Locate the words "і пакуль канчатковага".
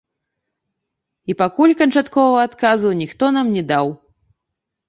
1.33-2.39